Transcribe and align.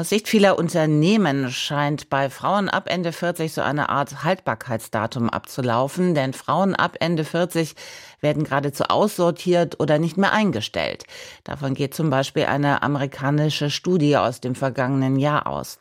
aus 0.00 0.08
Sicht 0.08 0.28
vieler 0.28 0.58
Unternehmen 0.58 1.50
scheint 1.50 2.08
bei 2.08 2.30
Frauen 2.30 2.70
ab 2.70 2.84
Ende 2.86 3.12
40 3.12 3.52
so 3.52 3.60
eine 3.60 3.90
Art 3.90 4.24
Haltbarkeitsdatum 4.24 5.28
abzulaufen, 5.28 6.14
denn 6.14 6.32
Frauen 6.32 6.74
ab 6.74 6.96
Ende 7.00 7.22
40 7.22 7.74
werden 8.22 8.44
geradezu 8.44 8.84
aussortiert 8.84 9.78
oder 9.78 9.98
nicht 9.98 10.16
mehr 10.16 10.32
eingestellt. 10.32 11.04
Davon 11.44 11.74
geht 11.74 11.92
zum 11.92 12.08
Beispiel 12.08 12.44
eine 12.44 12.82
amerikanische 12.82 13.68
Studie 13.68 14.16
aus 14.16 14.40
dem 14.40 14.54
vergangenen 14.54 15.16
Jahr 15.16 15.46
aus. 15.46 15.78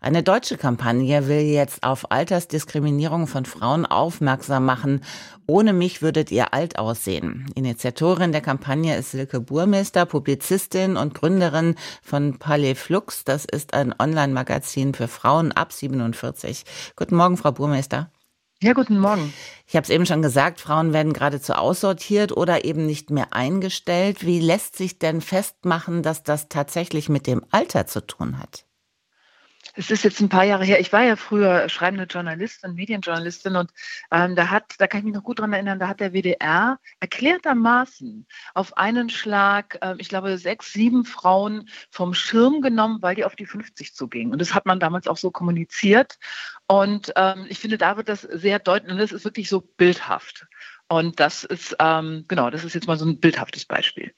Eine 0.00 0.22
deutsche 0.22 0.56
Kampagne 0.56 1.26
will 1.26 1.40
jetzt 1.40 1.82
auf 1.82 2.10
Altersdiskriminierung 2.12 3.26
von 3.26 3.44
Frauen 3.44 3.86
aufmerksam 3.86 4.64
machen. 4.64 5.00
Ohne 5.48 5.72
mich 5.72 6.02
würdet 6.02 6.30
ihr 6.32 6.52
alt 6.54 6.78
aussehen. 6.78 7.46
Initiatorin 7.54 8.32
der 8.32 8.40
Kampagne 8.40 8.96
ist 8.96 9.12
Silke 9.12 9.40
Burmeister, 9.40 10.04
Publizistin 10.04 10.96
und 10.96 11.14
Gründerin 11.14 11.76
von 12.02 12.38
Palais 12.38 12.74
Flux. 12.74 13.24
Das 13.24 13.44
ein 13.72 13.94
Online-Magazin 13.98 14.92
für 14.92 15.08
Frauen 15.08 15.52
ab 15.52 15.72
47. 15.72 16.64
Guten 16.94 17.16
Morgen, 17.16 17.36
Frau 17.36 17.52
Burmeister. 17.52 18.10
Ja, 18.62 18.74
guten 18.74 18.98
Morgen. 18.98 19.32
Ich 19.66 19.76
habe 19.76 19.84
es 19.84 19.90
eben 19.90 20.06
schon 20.06 20.22
gesagt, 20.22 20.60
Frauen 20.60 20.92
werden 20.92 21.12
geradezu 21.12 21.54
aussortiert 21.54 22.36
oder 22.36 22.64
eben 22.64 22.86
nicht 22.86 23.10
mehr 23.10 23.32
eingestellt. 23.32 24.24
Wie 24.26 24.40
lässt 24.40 24.76
sich 24.76 24.98
denn 24.98 25.20
festmachen, 25.20 26.02
dass 26.02 26.22
das 26.22 26.48
tatsächlich 26.48 27.08
mit 27.08 27.26
dem 27.26 27.44
Alter 27.50 27.86
zu 27.86 28.06
tun 28.06 28.38
hat? 28.38 28.65
Es 29.76 29.90
ist 29.90 30.04
jetzt 30.04 30.20
ein 30.20 30.28
paar 30.28 30.44
Jahre 30.44 30.64
her. 30.64 30.80
Ich 30.80 30.92
war 30.92 31.02
ja 31.02 31.16
früher 31.16 31.68
schreibende 31.68 32.04
Journalistin, 32.04 32.74
Medienjournalistin 32.74 33.56
und 33.56 33.70
ähm, 34.10 34.34
da 34.34 34.48
hat, 34.48 34.74
da 34.78 34.86
kann 34.86 35.00
ich 35.00 35.04
mich 35.04 35.14
noch 35.14 35.22
gut 35.22 35.38
dran 35.38 35.52
erinnern, 35.52 35.78
da 35.78 35.88
hat 35.88 36.00
der 36.00 36.12
WDR 36.12 36.78
erklärtermaßen 37.00 38.26
auf 38.54 38.76
einen 38.76 39.10
Schlag, 39.10 39.78
äh, 39.82 39.94
ich 39.98 40.08
glaube, 40.08 40.38
sechs, 40.38 40.72
sieben 40.72 41.04
Frauen 41.04 41.68
vom 41.90 42.14
Schirm 42.14 42.62
genommen, 42.62 43.02
weil 43.02 43.14
die 43.14 43.24
auf 43.24 43.36
die 43.36 43.46
50 43.46 43.94
zugingen. 43.94 44.32
Und 44.32 44.40
das 44.40 44.54
hat 44.54 44.66
man 44.66 44.80
damals 44.80 45.06
auch 45.06 45.18
so 45.18 45.30
kommuniziert. 45.30 46.18
Und 46.66 47.12
ähm, 47.16 47.46
ich 47.48 47.58
finde, 47.58 47.78
da 47.78 47.96
wird 47.96 48.08
das 48.08 48.22
sehr 48.22 48.58
deutlich 48.58 48.92
und 48.92 48.98
das 48.98 49.12
ist 49.12 49.24
wirklich 49.24 49.48
so 49.48 49.60
bildhaft. 49.60 50.46
Und 50.88 51.20
das 51.20 51.44
ist, 51.44 51.76
ähm, 51.80 52.24
genau, 52.28 52.48
das 52.48 52.64
ist 52.64 52.74
jetzt 52.74 52.86
mal 52.86 52.96
so 52.96 53.04
ein 53.04 53.18
bildhaftes 53.18 53.64
Beispiel. 53.64 54.14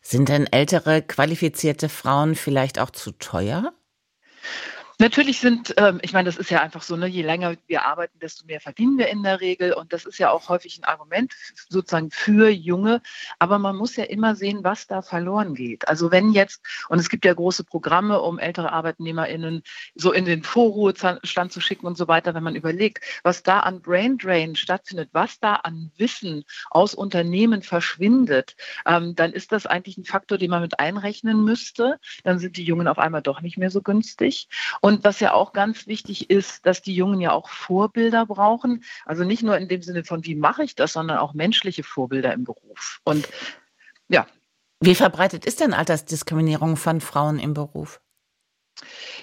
Sind 0.00 0.30
denn 0.30 0.46
ältere 0.46 1.02
qualifizierte 1.02 1.88
Frauen 1.88 2.34
vielleicht 2.34 2.78
auch 2.78 2.90
zu 2.90 3.12
teuer? 3.12 3.74
Natürlich 4.98 5.40
sind, 5.40 5.74
ähm, 5.76 5.98
ich 6.00 6.14
meine, 6.14 6.24
das 6.24 6.38
ist 6.38 6.50
ja 6.50 6.62
einfach 6.62 6.82
so, 6.82 6.96
ne, 6.96 7.06
je 7.06 7.20
länger 7.20 7.54
wir 7.66 7.84
arbeiten, 7.84 8.18
desto 8.18 8.46
mehr 8.46 8.60
verdienen 8.60 8.96
wir 8.96 9.08
in 9.08 9.22
der 9.22 9.42
Regel. 9.42 9.74
Und 9.74 9.92
das 9.92 10.06
ist 10.06 10.18
ja 10.18 10.30
auch 10.30 10.48
häufig 10.48 10.78
ein 10.78 10.84
Argument 10.84 11.34
sozusagen 11.68 12.10
für 12.10 12.48
Junge. 12.48 13.02
Aber 13.38 13.58
man 13.58 13.76
muss 13.76 13.96
ja 13.96 14.04
immer 14.04 14.34
sehen, 14.36 14.60
was 14.64 14.86
da 14.86 15.02
verloren 15.02 15.54
geht. 15.54 15.86
Also 15.86 16.10
wenn 16.10 16.32
jetzt, 16.32 16.62
und 16.88 16.98
es 16.98 17.10
gibt 17.10 17.26
ja 17.26 17.34
große 17.34 17.64
Programme, 17.64 18.22
um 18.22 18.38
ältere 18.38 18.72
ArbeitnehmerInnen 18.72 19.62
so 19.94 20.12
in 20.12 20.24
den 20.24 20.42
Vorruhestand 20.42 21.52
zu 21.52 21.60
schicken 21.60 21.86
und 21.86 21.98
so 21.98 22.08
weiter, 22.08 22.32
wenn 22.32 22.42
man 22.42 22.56
überlegt, 22.56 23.04
was 23.22 23.42
da 23.42 23.60
an 23.60 23.82
Brain 23.82 24.16
Drain 24.16 24.56
stattfindet, 24.56 25.10
was 25.12 25.38
da 25.40 25.56
an 25.56 25.92
Wissen 25.98 26.44
aus 26.70 26.94
Unternehmen 26.94 27.60
verschwindet, 27.60 28.56
ähm, 28.86 29.14
dann 29.14 29.34
ist 29.34 29.52
das 29.52 29.66
eigentlich 29.66 29.98
ein 29.98 30.04
Faktor, 30.06 30.38
den 30.38 30.50
man 30.50 30.62
mit 30.62 30.80
einrechnen 30.80 31.44
müsste. 31.44 31.98
Dann 32.24 32.38
sind 32.38 32.56
die 32.56 32.64
Jungen 32.64 32.88
auf 32.88 32.98
einmal 32.98 33.20
doch 33.20 33.42
nicht 33.42 33.58
mehr 33.58 33.70
so 33.70 33.82
günstig. 33.82 34.48
Was 35.04 35.20
ja 35.20 35.32
auch 35.32 35.52
ganz 35.52 35.86
wichtig 35.86 36.30
ist, 36.30 36.66
dass 36.66 36.82
die 36.82 36.94
Jungen 36.94 37.20
ja 37.20 37.32
auch 37.32 37.48
Vorbilder 37.48 38.26
brauchen. 38.26 38.84
Also 39.04 39.24
nicht 39.24 39.42
nur 39.42 39.56
in 39.56 39.68
dem 39.68 39.82
Sinne 39.82 40.04
von, 40.04 40.24
wie 40.24 40.34
mache 40.34 40.64
ich 40.64 40.74
das, 40.74 40.92
sondern 40.92 41.18
auch 41.18 41.34
menschliche 41.34 41.82
Vorbilder 41.82 42.32
im 42.32 42.44
Beruf. 42.44 43.00
Und 43.04 43.28
ja. 44.08 44.26
Wie 44.80 44.94
verbreitet 44.94 45.44
ist 45.44 45.60
denn 45.60 45.72
Altersdiskriminierung 45.72 46.76
von 46.76 47.00
Frauen 47.00 47.38
im 47.38 47.54
Beruf? 47.54 48.00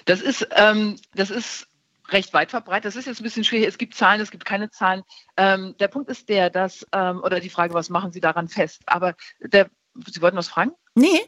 Das 0.04 0.20
ist, 0.20 0.48
ähm, 0.56 0.96
das 1.14 1.30
ist 1.30 1.68
recht 2.08 2.34
weit 2.34 2.50
verbreitet. 2.50 2.86
Das 2.86 2.96
ist 2.96 3.06
jetzt 3.06 3.20
ein 3.20 3.24
bisschen 3.24 3.44
schwierig. 3.44 3.68
Es 3.68 3.78
gibt 3.78 3.94
Zahlen, 3.94 4.20
es 4.20 4.30
gibt 4.30 4.44
keine 4.44 4.70
Zahlen. 4.70 5.02
Ähm, 5.36 5.74
der 5.78 5.88
Punkt 5.88 6.10
ist 6.10 6.28
der, 6.28 6.50
dass, 6.50 6.86
ähm, 6.92 7.22
oder 7.22 7.40
die 7.40 7.50
Frage, 7.50 7.74
was 7.74 7.88
machen 7.88 8.12
Sie 8.12 8.20
daran 8.20 8.48
fest? 8.48 8.82
Aber 8.86 9.14
der, 9.40 9.70
Sie 10.06 10.20
wollten 10.20 10.36
was 10.36 10.48
fragen? 10.48 10.72
Nee, 10.94 11.22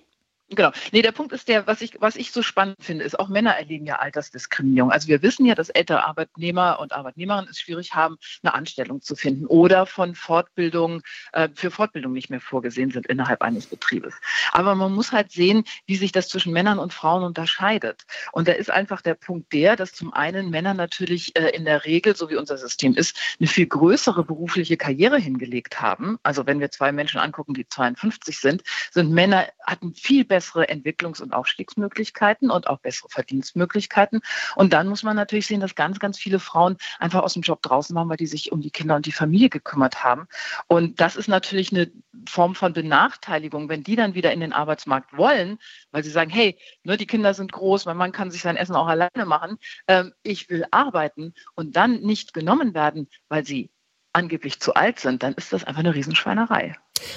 Genau. 0.49 0.71
Nee, 0.93 1.03
der 1.03 1.11
Punkt 1.11 1.33
ist 1.33 1.49
der, 1.49 1.67
was 1.67 1.81
ich, 1.81 2.01
was 2.01 2.15
ich 2.15 2.31
so 2.31 2.41
spannend 2.41 2.77
finde, 2.81 3.05
ist, 3.05 3.19
auch 3.19 3.29
Männer 3.29 3.57
erleben 3.57 3.85
ja 3.85 3.97
Altersdiskriminierung. 3.97 4.93
Also 4.93 5.09
wir 5.09 5.21
wissen 5.23 5.45
ja, 5.45 5.57
dass 5.57 5.71
ältere 5.71 6.05
Arbeitnehmer 6.05 6.79
und 6.79 6.93
Arbeitnehmerinnen 6.93 7.51
es 7.51 7.59
schwierig 7.59 7.95
haben, 7.95 8.17
eine 8.45 8.55
Anstellung 8.55 9.01
zu 9.01 9.17
finden 9.17 9.47
oder 9.47 9.87
von 9.87 10.15
Fortbildung, 10.15 11.03
äh, 11.33 11.49
für 11.53 11.73
Fortbildung 11.73 12.13
nicht 12.13 12.31
mehr 12.31 12.41
vorgesehen 12.41 12.93
sind 12.93 13.09
innerhalb 13.09 13.43
eines 13.43 13.67
Betriebes. 13.67 14.15
Aber 14.53 14.77
man 14.77 14.93
muss 14.93 15.11
halt 15.11 15.33
sehen, 15.33 15.65
wie 15.87 15.97
sich 15.97 16.13
das 16.13 16.29
zwischen 16.29 16.53
Männern 16.53 16.79
und 16.79 16.93
Frauen 16.93 17.25
unterscheidet. 17.25 18.05
Und 18.31 18.47
da 18.47 18.53
ist 18.53 18.71
einfach 18.71 19.03
der 19.03 19.15
Punkt 19.15 19.53
der, 19.53 19.75
dass 19.75 19.95
zum 19.95 20.13
einen 20.13 20.51
Männer 20.51 20.75
natürlich 20.75 21.37
äh, 21.37 21.49
in 21.57 21.65
der 21.65 21.85
Regel, 21.85 22.15
so 22.15 22.31
wie 22.31 22.37
unser 22.37 22.57
System 22.57 22.95
ist, 22.95 23.19
eine 23.41 23.49
viel 23.49 23.67
größere 23.67 24.23
berufliche 24.23 24.77
Karriere 24.77 25.19
hingelegt 25.19 25.81
haben. 25.81 26.21
Also 26.23 26.47
wenn 26.47 26.61
wir 26.61 26.71
zwei 26.71 26.93
Menschen 26.93 27.19
angucken, 27.19 27.53
die 27.53 27.67
52 27.67 28.39
sind, 28.39 28.63
sind 28.93 29.11
Männer 29.11 29.49
hatten 29.65 29.93
viel 29.93 30.25
besser 30.25 30.36
bessere 30.37 30.69
Entwicklungs- 30.69 31.23
und 31.23 31.33
Aufstiegsmöglichkeiten 31.33 32.51
und 32.51 32.67
auch 32.67 32.79
bessere 32.81 33.09
Verdienstmöglichkeiten. 33.09 34.21
Und 34.55 34.75
dann 34.75 34.87
muss 34.87 35.03
man 35.03 35.17
natürlich 35.17 35.47
sehen, 35.47 35.61
dass 35.61 35.75
ganz, 35.75 35.99
ganz 35.99 36.19
viele 36.19 36.41
Frauen 36.41 36.77
einfach 36.99 37.23
aus 37.23 37.33
dem 37.33 37.41
Job 37.41 37.63
draußen 37.63 37.97
waren, 37.97 38.11
weil 38.11 38.19
die 38.19 38.27
sich 38.27 38.53
um 38.53 38.61
die 38.61 38.71
Kinder 38.71 38.97
und 38.97 39.07
die 39.07 39.13
Familie 39.13 39.49
gekümmert 39.49 40.05
haben. 40.05 40.29
Und 40.67 41.01
das 41.01 41.17
ist 41.17 41.29
natürlich 41.29 41.73
eine 41.73 41.91
Form 42.29 42.55
von 42.55 42.75
Benachteiligung, 42.75 43.71
wenn 43.71 43.83
die 43.83 43.97
dann 43.97 44.15
wieder 44.15 44.31
in 44.31 44.41
den 44.41 44.53
Arbeitsmarkt 44.53 45.17
wollen, 45.17 45.59
weil 45.91 46.05
sie 46.05 46.11
sagen, 46.11 46.29
hey, 46.31 46.59
ne, 46.83 46.99
die 46.99 47.07
Kinder 47.07 47.33
sind 47.33 47.51
groß, 47.51 47.87
mein 47.87 47.97
Mann 47.97 48.13
kann 48.13 48.31
sich 48.31 48.43
sein 48.43 48.57
Essen 48.57 48.77
auch 48.77 48.89
alleine 48.89 49.25
machen, 49.25 49.57
ähm, 49.89 50.13
ich 50.23 50.51
will 50.51 50.67
arbeiten 50.71 51.33
und 51.55 51.77
dann 51.77 52.03
nicht 52.03 52.35
genommen 52.35 52.75
werden, 52.75 53.09
weil 53.31 53.47
sie 53.47 53.71
angeblich 54.17 54.61
zu 54.61 54.75
alt 54.75 54.99
sind, 54.99 55.23
dann 55.23 55.35
ist 55.35 55.53
das 55.53 55.65
einfach 55.65 55.81
eine 55.81 55.95
Riesenschweinerei. 55.95 56.75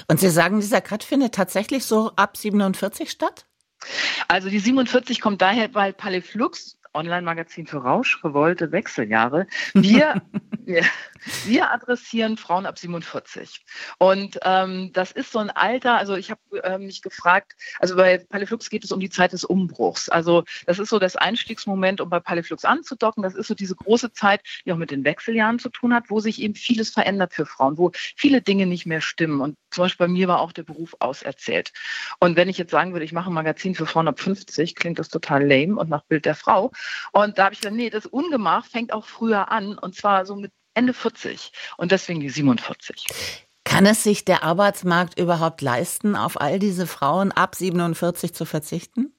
Und 0.08 0.20
Sie 0.20 0.28
sagen, 0.28 0.60
dieser 0.60 0.80
Cut 0.80 1.02
findet 1.02 1.34
tatsächlich 1.34 1.84
so 1.84 2.12
ab 2.16 2.36
47 2.36 3.10
statt? 3.10 3.46
Also 4.28 4.50
die 4.50 4.58
47 4.58 5.20
kommt 5.20 5.40
daher, 5.40 5.74
weil 5.74 5.94
Paleflux 5.94 6.78
Online-Magazin 6.92 7.66
für 7.66 7.78
Rauschrevolte 7.78 8.72
Wechseljahre. 8.72 9.46
Wir, 9.74 10.22
wir 11.44 11.70
adressieren 11.70 12.36
Frauen 12.36 12.66
ab 12.66 12.78
47. 12.78 13.64
Und 13.98 14.38
ähm, 14.42 14.90
das 14.92 15.12
ist 15.12 15.32
so 15.32 15.38
ein 15.38 15.50
Alter, 15.50 15.96
also 15.96 16.14
ich 16.14 16.30
habe 16.30 16.40
äh, 16.62 16.78
mich 16.78 17.02
gefragt, 17.02 17.54
also 17.78 17.96
bei 17.96 18.18
Paliflux 18.18 18.70
geht 18.70 18.84
es 18.84 18.92
um 18.92 19.00
die 19.00 19.10
Zeit 19.10 19.32
des 19.32 19.44
Umbruchs. 19.44 20.08
Also 20.08 20.44
das 20.66 20.78
ist 20.78 20.88
so 20.88 20.98
das 20.98 21.16
Einstiegsmoment, 21.16 22.00
um 22.00 22.10
bei 22.10 22.20
Paliflux 22.20 22.64
anzudocken. 22.64 23.22
Das 23.22 23.34
ist 23.34 23.48
so 23.48 23.54
diese 23.54 23.76
große 23.76 24.12
Zeit, 24.12 24.42
die 24.64 24.72
auch 24.72 24.76
mit 24.76 24.90
den 24.90 25.04
Wechseljahren 25.04 25.58
zu 25.58 25.68
tun 25.68 25.94
hat, 25.94 26.04
wo 26.08 26.20
sich 26.20 26.40
eben 26.40 26.54
vieles 26.54 26.90
verändert 26.90 27.34
für 27.34 27.46
Frauen, 27.46 27.78
wo 27.78 27.92
viele 27.94 28.42
Dinge 28.42 28.66
nicht 28.66 28.86
mehr 28.86 29.00
stimmen. 29.00 29.40
Und 29.40 29.56
zum 29.70 29.84
Beispiel 29.84 30.06
bei 30.06 30.12
mir 30.12 30.28
war 30.28 30.40
auch 30.40 30.52
der 30.52 30.62
Beruf 30.62 30.96
auserzählt. 31.00 31.72
Und 32.18 32.36
wenn 32.36 32.48
ich 32.48 32.58
jetzt 32.58 32.70
sagen 32.70 32.92
würde, 32.92 33.04
ich 33.04 33.12
mache 33.12 33.30
ein 33.30 33.34
Magazin 33.34 33.74
für 33.74 33.86
Frauen 33.86 34.08
ab 34.08 34.20
50, 34.20 34.74
klingt 34.74 34.98
das 34.98 35.08
total 35.08 35.46
lame 35.46 35.76
und 35.78 35.88
nach 35.88 36.04
Bild 36.04 36.24
der 36.24 36.34
Frau. 36.34 36.72
Und 37.12 37.38
da 37.38 37.44
habe 37.44 37.54
ich 37.54 37.60
gesagt, 37.60 37.76
nee, 37.76 37.90
das 37.90 38.06
Ungemach 38.06 38.66
fängt 38.66 38.92
auch 38.92 39.06
früher 39.06 39.50
an 39.50 39.78
und 39.78 39.94
zwar 39.94 40.26
so 40.26 40.36
mit 40.36 40.52
Ende 40.80 40.94
40 40.94 41.52
und 41.76 41.92
deswegen 41.92 42.20
die 42.20 42.30
47. 42.30 43.06
Kann 43.64 43.84
es 43.84 44.02
sich 44.02 44.24
der 44.24 44.42
Arbeitsmarkt 44.42 45.20
überhaupt 45.20 45.60
leisten, 45.60 46.16
auf 46.16 46.40
all 46.40 46.58
diese 46.58 46.86
Frauen 46.86 47.32
ab 47.32 47.54
47 47.54 48.32
zu 48.32 48.46
verzichten? 48.46 49.12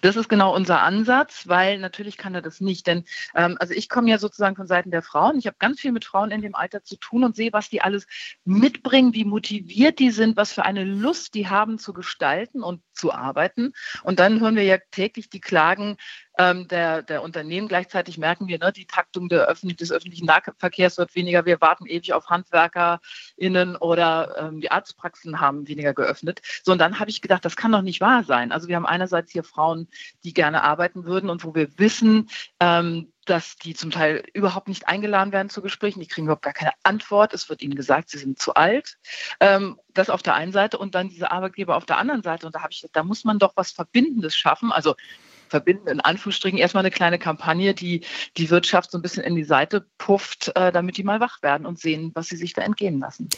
Das 0.00 0.16
ist 0.16 0.30
genau 0.30 0.54
unser 0.56 0.80
Ansatz, 0.80 1.48
weil 1.48 1.78
natürlich 1.78 2.16
kann 2.16 2.34
er 2.34 2.40
das 2.40 2.62
nicht. 2.62 2.86
Denn 2.86 3.04
ähm, 3.34 3.58
also 3.60 3.74
ich 3.74 3.90
komme 3.90 4.08
ja 4.08 4.16
sozusagen 4.16 4.56
von 4.56 4.66
Seiten 4.66 4.90
der 4.90 5.02
Frauen. 5.02 5.38
Ich 5.38 5.46
habe 5.46 5.58
ganz 5.58 5.80
viel 5.80 5.92
mit 5.92 6.06
Frauen 6.06 6.30
in 6.30 6.40
dem 6.40 6.54
Alter 6.54 6.82
zu 6.82 6.96
tun 6.96 7.24
und 7.24 7.36
sehe, 7.36 7.52
was 7.52 7.68
die 7.68 7.82
alles 7.82 8.06
mitbringen, 8.46 9.12
wie 9.12 9.26
motiviert 9.26 9.98
die 9.98 10.10
sind, 10.10 10.38
was 10.38 10.54
für 10.54 10.64
eine 10.64 10.84
Lust 10.84 11.34
die 11.34 11.48
haben 11.48 11.78
zu 11.78 11.92
gestalten 11.92 12.62
und 12.62 12.80
zu 12.96 13.12
arbeiten. 13.12 13.72
Und 14.02 14.18
dann 14.18 14.40
hören 14.40 14.56
wir 14.56 14.64
ja 14.64 14.78
täglich 14.90 15.28
die 15.30 15.40
Klagen 15.40 15.96
ähm, 16.38 16.68
der, 16.68 17.02
der 17.02 17.22
Unternehmen. 17.22 17.68
Gleichzeitig 17.68 18.18
merken 18.18 18.48
wir, 18.48 18.58
ne, 18.58 18.72
die 18.72 18.86
Taktung 18.86 19.28
der 19.28 19.46
Öffentlich 19.46 19.76
des 19.78 19.92
öffentlichen 19.92 20.26
Nahverkehrs 20.26 20.98
wird 20.98 21.14
weniger. 21.14 21.46
Wir 21.46 21.60
warten 21.60 21.86
ewig 21.86 22.12
auf 22.12 22.26
HandwerkerInnen 22.28 23.76
oder 23.76 24.36
ähm, 24.38 24.60
die 24.60 24.70
Arztpraxen 24.70 25.40
haben 25.40 25.68
weniger 25.68 25.94
geöffnet. 25.94 26.40
So, 26.64 26.72
und 26.72 26.78
dann 26.78 26.98
habe 26.98 27.10
ich 27.10 27.22
gedacht, 27.22 27.44
das 27.44 27.56
kann 27.56 27.72
doch 27.72 27.82
nicht 27.82 28.00
wahr 28.00 28.24
sein. 28.24 28.52
Also 28.52 28.68
wir 28.68 28.76
haben 28.76 28.86
einerseits 28.86 29.32
hier 29.32 29.44
Frauen, 29.44 29.88
die 30.24 30.34
gerne 30.34 30.62
arbeiten 30.62 31.04
würden 31.04 31.30
und 31.30 31.44
wo 31.44 31.54
wir 31.54 31.78
wissen, 31.78 32.28
ähm, 32.60 33.12
dass 33.26 33.56
die 33.56 33.74
zum 33.74 33.90
Teil 33.90 34.24
überhaupt 34.32 34.68
nicht 34.68 34.88
eingeladen 34.88 35.32
werden 35.32 35.50
zu 35.50 35.62
Gesprächen. 35.62 36.00
Die 36.00 36.06
kriegen 36.06 36.26
überhaupt 36.26 36.44
gar 36.44 36.52
keine 36.52 36.72
Antwort. 36.82 37.34
Es 37.34 37.48
wird 37.48 37.62
ihnen 37.62 37.74
gesagt, 37.74 38.08
sie 38.08 38.18
sind 38.18 38.38
zu 38.38 38.54
alt. 38.54 38.98
Ähm, 39.40 39.78
das 39.92 40.10
auf 40.10 40.22
der 40.22 40.34
einen 40.34 40.52
Seite 40.52 40.78
und 40.78 40.94
dann 40.94 41.08
diese 41.08 41.30
Arbeitgeber 41.30 41.76
auf 41.76 41.86
der 41.86 41.98
anderen 41.98 42.22
Seite. 42.22 42.46
Und 42.46 42.54
da 42.54 42.62
habe 42.62 42.72
ich, 42.72 42.86
da 42.92 43.02
muss 43.02 43.24
man 43.24 43.38
doch 43.38 43.52
was 43.56 43.72
Verbindendes 43.72 44.36
schaffen. 44.36 44.72
Also 44.72 44.94
verbinden 45.48 45.88
in 45.88 46.00
Anführungsstrichen 46.00 46.58
erstmal 46.58 46.82
eine 46.82 46.90
kleine 46.90 47.18
Kampagne, 47.18 47.74
die 47.74 48.04
die 48.36 48.50
Wirtschaft 48.50 48.90
so 48.90 48.98
ein 48.98 49.02
bisschen 49.02 49.22
in 49.24 49.34
die 49.34 49.44
Seite 49.44 49.86
pufft, 49.98 50.52
äh, 50.56 50.72
damit 50.72 50.96
die 50.96 51.04
mal 51.04 51.20
wach 51.20 51.42
werden 51.42 51.66
und 51.66 51.78
sehen, 51.78 52.10
was 52.14 52.26
sie 52.26 52.36
sich 52.36 52.52
da 52.52 52.62
entgehen 52.62 52.98
lassen. 52.98 53.28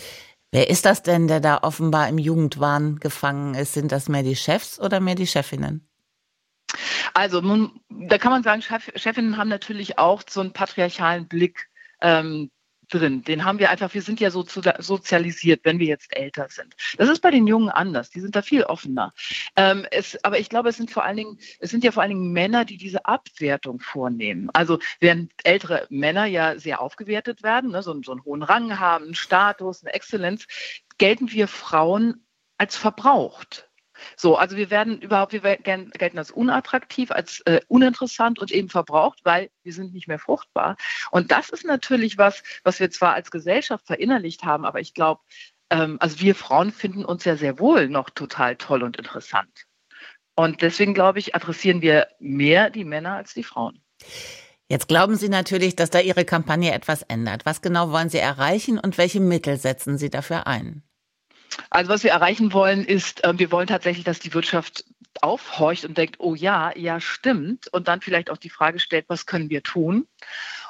Wer 0.50 0.70
ist 0.70 0.86
das 0.86 1.02
denn, 1.02 1.28
der 1.28 1.40
da 1.40 1.58
offenbar 1.62 2.08
im 2.08 2.16
Jugendwahn 2.16 2.96
gefangen 3.00 3.54
ist? 3.54 3.74
Sind 3.74 3.92
das 3.92 4.08
mehr 4.08 4.22
die 4.22 4.36
Chefs 4.36 4.80
oder 4.80 5.00
mehr 5.00 5.14
die 5.14 5.26
Chefinnen? 5.26 5.86
Also 7.14 7.40
da 7.88 8.18
kann 8.18 8.32
man 8.32 8.42
sagen, 8.42 8.62
Chef, 8.62 8.90
Chefinnen 8.96 9.36
haben 9.36 9.48
natürlich 9.48 9.98
auch 9.98 10.22
so 10.28 10.40
einen 10.40 10.52
patriarchalen 10.52 11.28
Blick 11.28 11.68
ähm, 12.00 12.50
drin. 12.88 13.22
Den 13.22 13.44
haben 13.44 13.58
wir 13.58 13.70
einfach, 13.70 13.92
wir 13.94 14.02
sind 14.02 14.20
ja 14.20 14.30
so 14.30 14.44
sozialisiert, 14.78 15.60
wenn 15.64 15.78
wir 15.78 15.86
jetzt 15.86 16.16
älter 16.16 16.48
sind. 16.48 16.74
Das 16.96 17.08
ist 17.08 17.20
bei 17.20 17.30
den 17.30 17.46
Jungen 17.46 17.68
anders, 17.68 18.10
die 18.10 18.20
sind 18.20 18.34
da 18.34 18.42
viel 18.42 18.64
offener. 18.64 19.12
Ähm, 19.56 19.86
es, 19.90 20.22
aber 20.24 20.38
ich 20.38 20.48
glaube, 20.48 20.70
es 20.70 20.76
sind 20.76 20.90
vor 20.90 21.04
allen 21.04 21.16
Dingen, 21.16 21.38
es 21.60 21.70
sind 21.70 21.84
ja 21.84 21.92
vor 21.92 22.02
allen 22.02 22.10
Dingen 22.10 22.32
Männer, 22.32 22.64
die 22.64 22.76
diese 22.76 23.04
Abwertung 23.04 23.80
vornehmen. 23.80 24.50
Also 24.52 24.78
während 25.00 25.32
ältere 25.44 25.86
Männer 25.90 26.26
ja 26.26 26.58
sehr 26.58 26.80
aufgewertet 26.80 27.42
werden, 27.42 27.70
ne, 27.70 27.82
so, 27.82 28.00
so 28.02 28.12
einen 28.12 28.24
hohen 28.24 28.42
Rang 28.42 28.78
haben, 28.78 29.06
einen 29.06 29.14
Status, 29.14 29.84
eine 29.84 29.94
Exzellenz, 29.94 30.46
gelten 30.98 31.30
wir 31.30 31.48
Frauen 31.48 32.24
als 32.56 32.76
verbraucht. 32.76 33.67
So, 34.16 34.36
also 34.36 34.56
wir 34.56 34.70
werden 34.70 35.00
überhaupt, 35.00 35.32
wir 35.32 35.40
gelten 35.40 36.18
als 36.18 36.30
unattraktiv, 36.30 37.10
als 37.10 37.40
äh, 37.40 37.60
uninteressant 37.68 38.38
und 38.38 38.50
eben 38.50 38.68
verbraucht, 38.68 39.20
weil 39.24 39.50
wir 39.62 39.72
sind 39.72 39.92
nicht 39.92 40.08
mehr 40.08 40.18
fruchtbar. 40.18 40.76
Und 41.10 41.30
das 41.30 41.50
ist 41.50 41.64
natürlich 41.64 42.18
was, 42.18 42.42
was 42.64 42.80
wir 42.80 42.90
zwar 42.90 43.14
als 43.14 43.30
Gesellschaft 43.30 43.86
verinnerlicht 43.86 44.44
haben, 44.44 44.64
aber 44.64 44.80
ich 44.80 44.94
glaube, 44.94 45.20
ähm, 45.70 45.96
also 46.00 46.20
wir 46.20 46.34
Frauen 46.34 46.72
finden 46.72 47.04
uns 47.04 47.24
ja 47.24 47.36
sehr 47.36 47.58
wohl 47.58 47.88
noch 47.88 48.10
total 48.10 48.56
toll 48.56 48.82
und 48.82 48.96
interessant. 48.96 49.66
Und 50.34 50.62
deswegen 50.62 50.94
glaube 50.94 51.18
ich, 51.18 51.34
adressieren 51.34 51.82
wir 51.82 52.08
mehr 52.20 52.70
die 52.70 52.84
Männer 52.84 53.14
als 53.14 53.34
die 53.34 53.42
Frauen. 53.42 53.82
Jetzt 54.68 54.86
glauben 54.86 55.16
Sie 55.16 55.30
natürlich, 55.30 55.76
dass 55.76 55.90
da 55.90 55.98
Ihre 55.98 56.24
Kampagne 56.24 56.72
etwas 56.72 57.02
ändert. 57.02 57.46
Was 57.46 57.62
genau 57.62 57.90
wollen 57.90 58.10
Sie 58.10 58.18
erreichen 58.18 58.78
und 58.78 58.98
welche 58.98 59.18
Mittel 59.18 59.56
setzen 59.56 59.96
Sie 59.96 60.10
dafür 60.10 60.46
ein? 60.46 60.82
Also 61.70 61.90
was 61.90 62.04
wir 62.04 62.10
erreichen 62.10 62.52
wollen, 62.52 62.84
ist, 62.84 63.24
äh, 63.24 63.38
wir 63.38 63.50
wollen 63.50 63.66
tatsächlich, 63.66 64.04
dass 64.04 64.18
die 64.18 64.34
Wirtschaft 64.34 64.84
aufhorcht 65.20 65.84
und 65.84 65.98
denkt, 65.98 66.16
oh 66.18 66.34
ja, 66.34 66.76
ja, 66.76 67.00
stimmt. 67.00 67.68
Und 67.72 67.88
dann 67.88 68.00
vielleicht 68.00 68.30
auch 68.30 68.36
die 68.36 68.50
Frage 68.50 68.78
stellt, 68.78 69.06
was 69.08 69.26
können 69.26 69.50
wir 69.50 69.62
tun? 69.62 70.06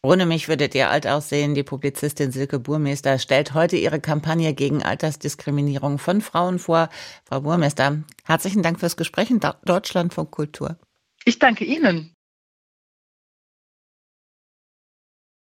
Ohne 0.03 0.25
mich 0.25 0.47
würdet 0.47 0.73
ihr 0.73 0.89
alt 0.89 1.05
aussehen. 1.05 1.53
Die 1.53 1.63
Publizistin 1.63 2.31
Silke 2.31 2.59
Burmeister 2.59 3.19
stellt 3.19 3.53
heute 3.53 3.75
ihre 3.75 3.99
Kampagne 3.99 4.53
gegen 4.53 4.81
Altersdiskriminierung 4.81 5.99
von 5.99 6.21
Frauen 6.21 6.57
vor. 6.57 6.89
Frau 7.25 7.41
Burmeister, 7.41 8.03
herzlichen 8.25 8.63
Dank 8.63 8.79
fürs 8.79 8.97
Gespräch 8.97 9.29
in 9.29 9.39
Deutschland 9.65 10.13
von 10.13 10.31
Kultur. 10.31 10.77
Ich 11.25 11.37
danke 11.37 11.65
Ihnen. 11.65 12.15